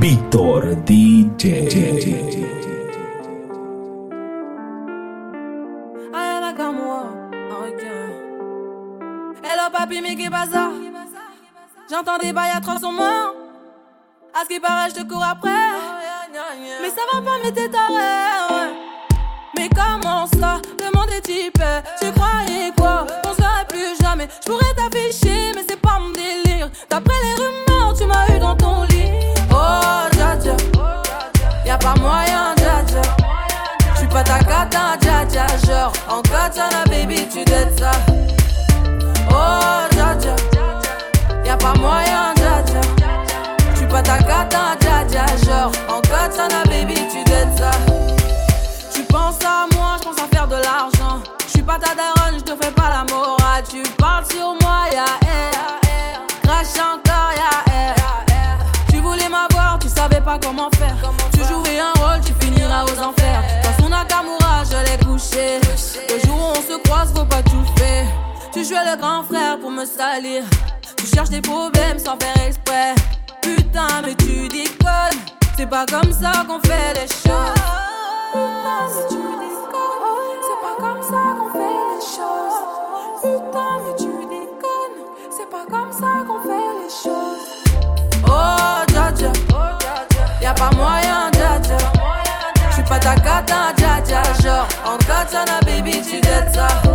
[0.00, 1.44] Víctor DJ.
[6.10, 7.02] Rien qu'à moi,
[7.50, 7.82] ok.
[9.44, 10.70] Hello papi, mais qu'est ça?
[11.90, 13.34] J'entends des bails à 300 morts.
[14.32, 15.50] À ce qui paraît, je te cours après.
[16.80, 18.72] Mais ça va pas, mais t'es taré, ouais.
[19.54, 20.62] Mais comment ça?
[20.78, 21.62] Le monde est type.
[22.00, 23.06] Tu croyais quoi?
[23.70, 24.28] Plus jamais.
[24.42, 26.68] Je pourrais t'afficher, mais c'est pas mon délire.
[26.90, 29.10] D'après les rumeurs, tu m'as eu dans ton lit.
[29.50, 30.56] Oh, dja dja.
[31.64, 33.02] Y'a pas moyen, dja dja.
[33.94, 35.46] J'suis pas ta cata, dja dja.
[35.66, 37.92] Genre, en katana, baby, tu dettes ça.
[39.30, 40.34] Oh, dja dja.
[41.44, 42.80] Y'a pas moyen, dja dja.
[43.74, 44.76] J'suis pas ta cata,
[45.08, 45.26] dja.
[45.44, 47.59] Genre, en katana, baby, tu dettes ça.
[69.00, 70.42] Grand frère pour me salir.
[70.96, 72.94] Tu cherches des problèmes sans faire exprès.
[73.40, 75.20] Putain, mais tu déconnes.
[75.56, 77.62] C'est pas comme ça qu'on fait les choses.
[78.32, 80.40] Putain, mais tu déconnes.
[80.46, 82.58] C'est pas comme ça qu'on fait les choses.
[83.22, 84.98] Putain, mais tu déconnes.
[85.30, 87.46] C'est pas comme ça qu'on fait les choses.
[88.26, 89.32] Oh, dja dja.
[90.42, 91.78] Y'a pas moyen, dja dja.
[92.70, 94.22] J'suis pas ta cata, dja dja.
[94.42, 96.89] Genre, en katana, baby, tu dettes ça.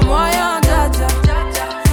[0.00, 1.06] Pas moyen, dja dja.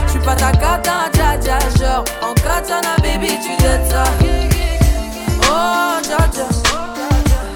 [0.07, 1.59] J'suis pas ta cata, dja dja.
[1.77, 4.03] Genre, en katana, baby, tu dettes ça.
[5.49, 6.47] Oh, dja dja.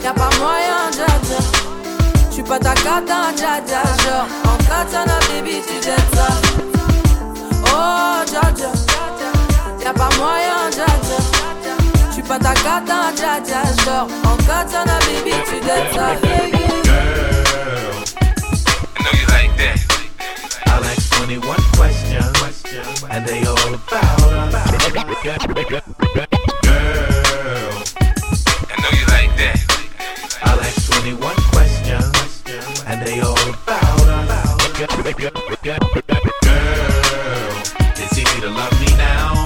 [0.04, 1.38] Y'a pas moyen, dja dja.
[2.32, 3.82] J'suis pas ta cata, dja dja.
[4.04, 6.28] Genre, en katana, baby, tu dettes ça.
[7.66, 8.72] Oh, dja dja.
[9.84, 11.20] Y'a pas moyen, dja dja.
[12.12, 13.62] J'suis pas ta cata, dja dja.
[13.84, 16.61] Genre, en katana, baby, tu dettes ça.
[21.34, 24.22] I'll ask 21 questions, and they all about
[24.54, 24.84] us.
[25.24, 25.40] Girl,
[28.68, 29.60] I know you like that.
[30.44, 32.44] I'll ask 21 questions,
[32.86, 34.50] and they all about us.
[34.78, 34.90] Girl,
[37.96, 39.46] it's easy to love me now.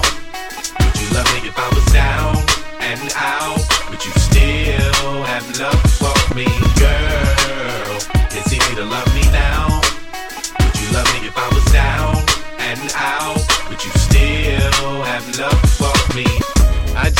[0.80, 2.36] Would you love me if I was down
[2.80, 3.62] and out?
[3.90, 6.65] Would you still have love for me?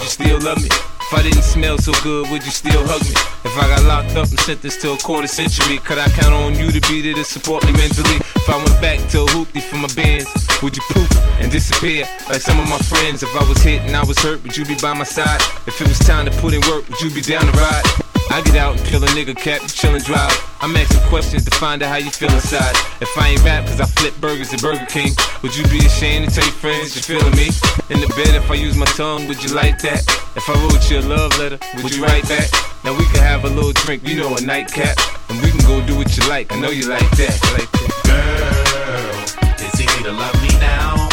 [0.00, 0.68] would you still love me?
[0.68, 3.12] If I didn't smell so good, would you still hug me?
[3.44, 6.54] If I got locked up and sentenced to a quarter century, could I count on
[6.54, 8.16] you to be there to support me mentally?
[8.16, 10.30] If I went back to a hoopty for my bands,
[10.62, 13.22] would you poof and disappear like some of my friends?
[13.22, 15.42] If I was hit and I was hurt, would you be by my side?
[15.66, 18.09] If it was time to put in work, would you be down to ride?
[18.30, 20.30] I get out and kill a nigga cap, chill and drive.
[20.60, 22.76] I'm asking questions to find out how you feel inside.
[23.00, 25.10] If I ain't rap cause I flip burgers at Burger King,
[25.42, 27.50] would you be ashamed to tell your friends you're feeling me?
[27.90, 30.06] In the bed, if I use my tongue, would you like that?
[30.36, 32.48] If I wrote you a love letter, would you write back?
[32.84, 34.96] Now we can have a little drink, you know, a nightcap.
[35.28, 37.34] And we can go do what you like, I know you like that.
[37.58, 37.90] Like that.
[38.06, 41.08] Girl, easy to love me now.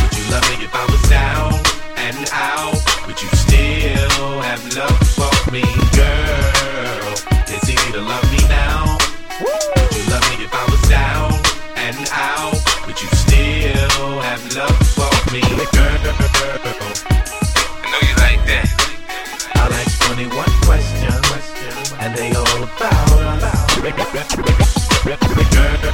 [0.00, 1.52] Would you love me if I was down
[2.00, 2.79] and out?
[3.10, 5.62] Would you still have love for me?
[5.98, 7.10] Girl,
[7.50, 8.98] it's easy to love me now.
[9.40, 11.32] Would you love me if I was down
[11.74, 12.54] and out?
[12.86, 15.40] Would you still have love for me?
[15.42, 15.98] Girl,
[17.10, 18.70] I know you like that.
[19.56, 20.30] I'll ask 21
[20.62, 21.26] questions,
[21.98, 23.74] and they all about us.
[25.50, 25.89] Girl,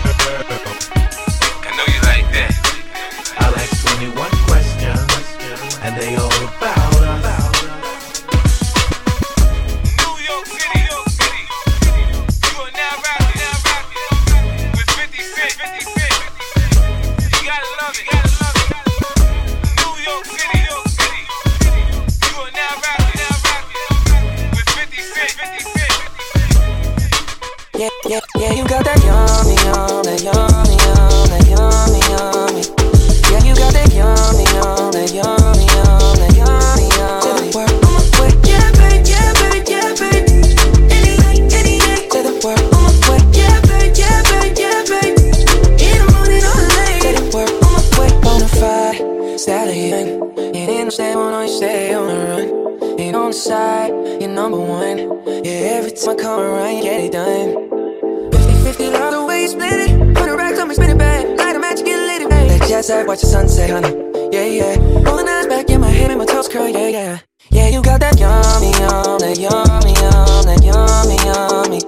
[62.86, 63.88] sunset, watch the sunset, honey.
[64.30, 65.02] Yeah, yeah.
[65.02, 67.18] Rolling eyes back in my head, make my toes curl, yeah, yeah.
[67.50, 71.80] Yeah, you got that yummy, yum, that yummy, yum, that yummy, yummy.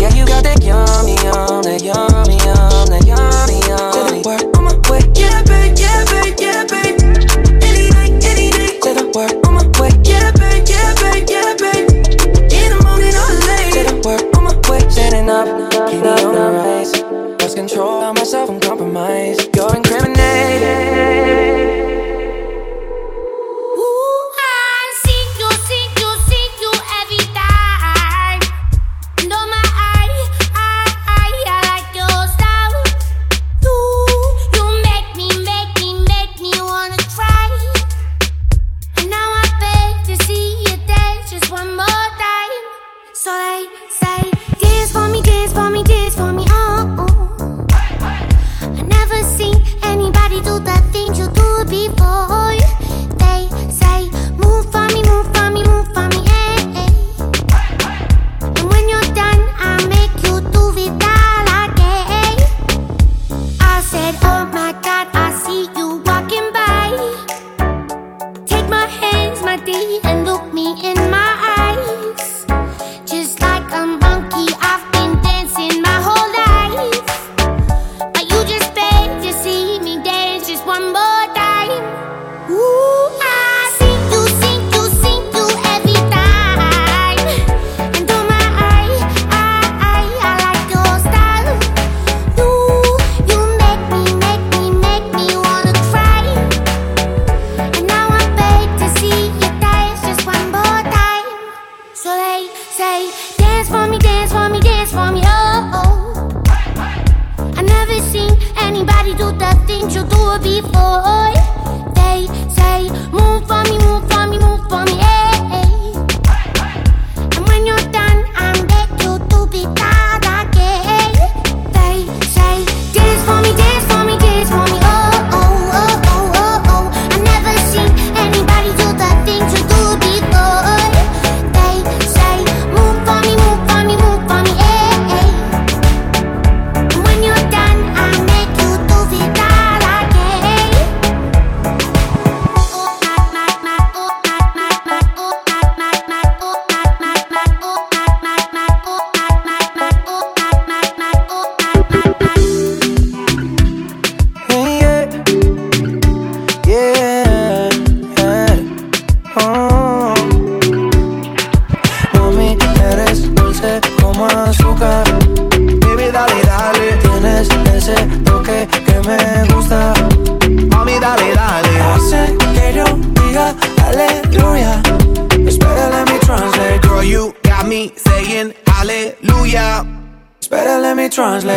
[0.00, 3.92] Yeah, you got that yummy, yum, that yummy, yum, that yummy, yummy.
[3.92, 4.59] Say the word.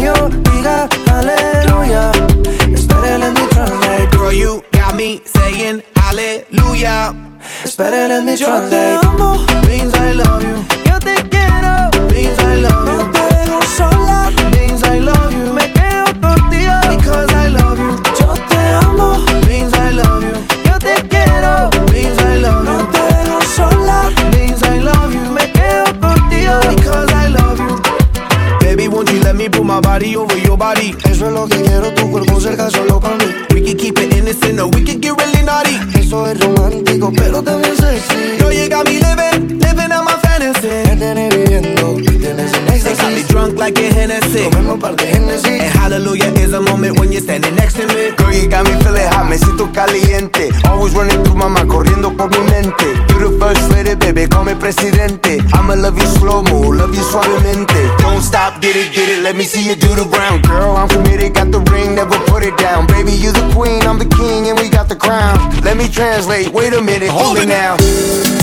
[0.00, 2.12] yo diga aleluya.
[2.72, 4.08] Esperen en mi translate.
[4.16, 7.14] Girl, you got me saying aleluya.
[7.64, 8.94] Esperen en mi translate.
[8.94, 9.46] Yo te amo.
[9.68, 10.56] Means I love you.
[10.90, 11.90] Yo te quiero.
[12.10, 13.21] Means I love you.
[65.82, 68.41] Me translate, wait a minute, hold it now.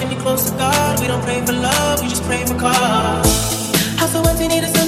[0.00, 1.00] get me close to God.
[1.00, 3.96] We don't pray for love, we just pray for cause.
[3.98, 4.81] How so empty, need a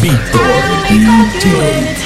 [0.00, 0.40] Víctor
[0.88, 1.99] DJ.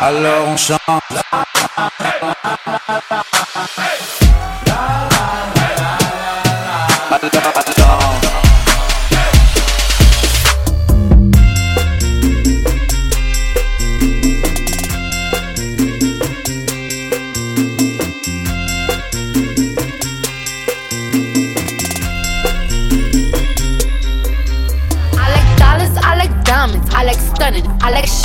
[0.00, 0.80] Alors on chante.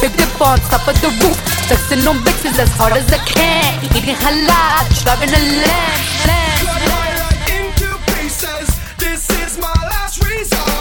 [0.00, 1.36] Big dip on top of the roof.
[1.68, 3.84] Flexing on bitches as hard as I can.
[3.84, 6.00] Eating halal, driving a lamb.
[6.26, 7.32] lamb, lamb.
[7.56, 8.68] Into pieces.
[8.98, 10.73] This is my last resort.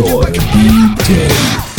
[0.00, 1.69] Pastor DJ.